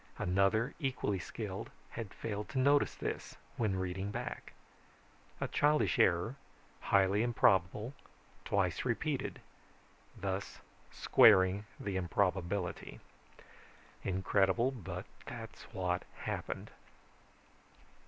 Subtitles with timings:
[0.17, 4.53] Another equally skilled had failed to notice this when reading back.
[5.39, 6.37] A childish error,
[6.79, 7.93] highly improbable;
[8.43, 9.41] twice repeated,
[10.17, 10.57] thus
[10.91, 12.99] squaring the improbability.
[14.01, 16.71] Incredible, but that's what happened.